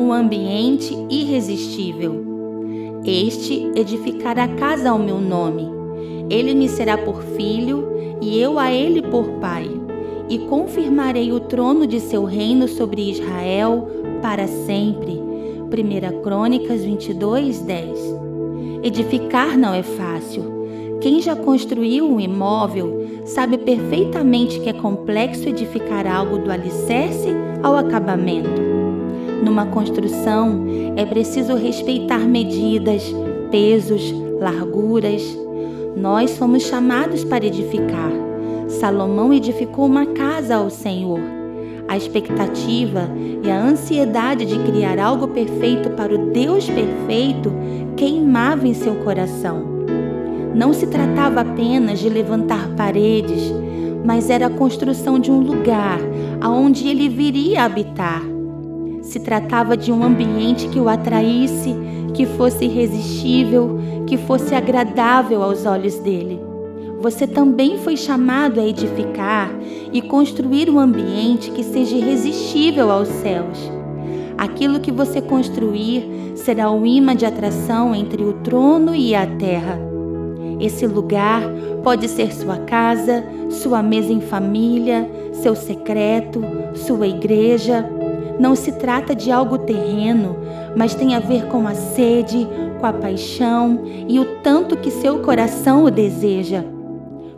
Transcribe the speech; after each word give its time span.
um 0.00 0.14
ambiente 0.14 0.96
irresistível. 1.10 3.02
Este 3.04 3.70
edificará 3.76 4.48
casa 4.48 4.90
ao 4.90 4.98
meu 4.98 5.20
nome. 5.20 5.68
Ele 6.30 6.54
me 6.54 6.68
será 6.68 6.96
por 6.96 7.22
filho 7.22 8.18
e 8.20 8.40
eu 8.40 8.58
a 8.58 8.72
ele 8.72 9.02
por 9.02 9.28
pai. 9.40 9.70
E 10.28 10.38
confirmarei 10.38 11.32
o 11.32 11.40
trono 11.40 11.86
de 11.86 12.00
seu 12.00 12.24
reino 12.24 12.66
sobre 12.66 13.10
Israel 13.10 13.88
para 14.22 14.46
sempre. 14.46 15.20
1 15.20 16.22
Crônicas 16.22 16.82
22, 16.82 17.60
10. 17.60 17.98
Edificar 18.82 19.58
não 19.58 19.74
é 19.74 19.82
fácil. 19.82 20.98
Quem 21.00 21.20
já 21.20 21.36
construiu 21.36 22.10
um 22.10 22.18
imóvel 22.18 23.24
sabe 23.26 23.58
perfeitamente 23.58 24.60
que 24.60 24.68
é 24.68 24.72
complexo 24.72 25.48
edificar 25.48 26.06
algo 26.06 26.38
do 26.38 26.50
alicerce 26.50 27.28
ao 27.62 27.76
acabamento. 27.76 28.69
Numa 29.42 29.66
construção, 29.66 30.66
é 30.96 31.04
preciso 31.04 31.54
respeitar 31.54 32.18
medidas, 32.18 33.02
pesos, 33.50 34.14
larguras. 34.38 35.22
Nós 35.96 36.30
somos 36.32 36.62
chamados 36.62 37.24
para 37.24 37.46
edificar. 37.46 38.12
Salomão 38.68 39.32
edificou 39.32 39.86
uma 39.86 40.06
casa 40.06 40.56
ao 40.56 40.70
Senhor. 40.70 41.20
A 41.88 41.96
expectativa 41.96 43.08
e 43.42 43.50
a 43.50 43.60
ansiedade 43.60 44.46
de 44.46 44.58
criar 44.60 44.98
algo 44.98 45.26
perfeito 45.28 45.90
para 45.90 46.14
o 46.14 46.30
Deus 46.30 46.66
perfeito 46.68 47.52
queimava 47.96 48.68
em 48.68 48.74
seu 48.74 48.94
coração. 48.96 49.64
Não 50.54 50.72
se 50.72 50.86
tratava 50.86 51.40
apenas 51.40 51.98
de 51.98 52.08
levantar 52.08 52.68
paredes, 52.76 53.52
mas 54.04 54.30
era 54.30 54.46
a 54.46 54.50
construção 54.50 55.18
de 55.18 55.30
um 55.30 55.40
lugar 55.40 55.98
aonde 56.40 56.88
ele 56.88 57.08
viria 57.08 57.64
habitar. 57.64 58.29
Se 59.02 59.18
tratava 59.20 59.76
de 59.76 59.90
um 59.92 60.04
ambiente 60.04 60.68
que 60.68 60.78
o 60.78 60.88
atraísse, 60.88 61.74
que 62.14 62.26
fosse 62.26 62.64
irresistível, 62.64 63.78
que 64.06 64.16
fosse 64.16 64.54
agradável 64.54 65.42
aos 65.42 65.64
olhos 65.64 65.98
dele. 65.98 66.40
Você 67.00 67.26
também 67.26 67.78
foi 67.78 67.96
chamado 67.96 68.60
a 68.60 68.66
edificar 68.66 69.50
e 69.90 70.02
construir 70.02 70.68
um 70.68 70.78
ambiente 70.78 71.50
que 71.50 71.64
seja 71.64 71.96
irresistível 71.96 72.90
aos 72.90 73.08
céus. 73.08 73.58
Aquilo 74.36 74.80
que 74.80 74.92
você 74.92 75.20
construir 75.20 76.34
será 76.36 76.70
o 76.70 76.86
imã 76.86 77.16
de 77.16 77.24
atração 77.24 77.94
entre 77.94 78.22
o 78.22 78.34
trono 78.34 78.94
e 78.94 79.14
a 79.14 79.26
terra. 79.26 79.78
Esse 80.60 80.86
lugar 80.86 81.42
pode 81.82 82.06
ser 82.06 82.34
sua 82.34 82.58
casa, 82.58 83.24
sua 83.48 83.82
mesa 83.82 84.12
em 84.12 84.20
família, 84.20 85.10
seu 85.32 85.56
secreto, 85.56 86.42
sua 86.74 87.06
igreja 87.06 87.88
não 88.40 88.56
se 88.56 88.72
trata 88.72 89.14
de 89.14 89.30
algo 89.30 89.58
terreno, 89.58 90.34
mas 90.74 90.94
tem 90.94 91.14
a 91.14 91.20
ver 91.20 91.44
com 91.48 91.68
a 91.68 91.74
sede, 91.74 92.48
com 92.80 92.86
a 92.86 92.92
paixão 92.92 93.82
e 94.08 94.18
o 94.18 94.24
tanto 94.42 94.78
que 94.78 94.90
seu 94.90 95.18
coração 95.18 95.84
o 95.84 95.90
deseja. 95.90 96.64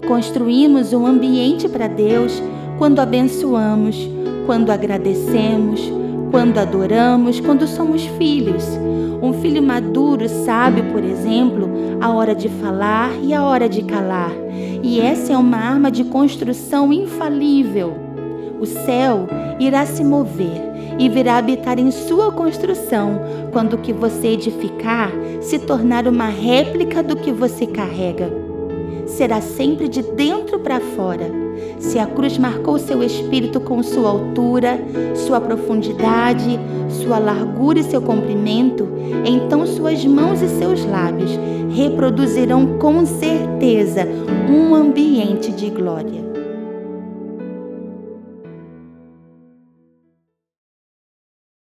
Construímos 0.07 0.93
um 0.93 1.05
ambiente 1.05 1.69
para 1.69 1.89
Deus 1.89 2.41
quando 2.79 3.01
abençoamos, 3.01 4.09
quando 4.47 4.71
agradecemos, 4.71 5.83
quando 6.31 6.59
adoramos, 6.59 7.41
quando 7.41 7.67
somos 7.67 8.05
filhos. 8.17 8.65
Um 9.21 9.33
filho 9.33 9.63
maduro 9.63 10.29
sabe, 10.29 10.83
por 10.85 11.03
exemplo, 11.03 11.69
a 12.01 12.11
hora 12.11 12.35
de 12.35 12.49
falar 12.49 13.11
e 13.21 13.35
a 13.35 13.45
hora 13.45 13.69
de 13.69 13.83
calar. 13.83 14.33
E 14.85 15.01
essa 15.01 15.33
é 15.33 15.37
uma 15.37 15.57
arma 15.57 15.91
de 15.91 16.05
construção 16.05 16.93
infalível. 16.93 18.12
O 18.63 18.67
céu 18.67 19.27
irá 19.59 19.85
se 19.85 20.05
mover 20.05 20.63
e 20.97 21.09
virá 21.09 21.37
habitar 21.37 21.81
em 21.81 21.91
sua 21.91 22.31
construção, 22.31 23.21
quando 23.51 23.73
o 23.73 23.79
que 23.79 23.93
você 23.93 24.29
edificar 24.29 25.11
se 25.41 25.59
tornar 25.59 26.07
uma 26.07 26.29
réplica 26.29 27.03
do 27.03 27.17
que 27.17 27.33
você 27.33 27.67
carrega. 27.67 28.33
Será 29.05 29.41
sempre 29.41 29.89
de 29.89 30.01
dentro 30.01 30.61
para 30.61 30.79
fora. 30.79 31.29
Se 31.81 31.99
a 31.99 32.07
cruz 32.07 32.39
marcou 32.39 32.79
seu 32.79 33.03
espírito 33.03 33.59
com 33.59 33.83
sua 33.83 34.11
altura, 34.11 34.79
sua 35.17 35.41
profundidade, 35.41 36.57
sua 36.89 37.19
largura 37.19 37.81
e 37.81 37.83
seu 37.85 38.01
comprimento, 38.01 38.89
então 39.25 39.67
suas 39.67 40.05
mãos 40.05 40.41
e 40.41 40.47
seus 40.47 40.85
lábios 40.85 41.33
reproduzirão 41.75 42.79
com 42.79 43.05
certeza 43.05 44.07
um 44.49 44.73
ambiente 44.73 45.51
de 45.51 45.69
glória. 45.69 46.32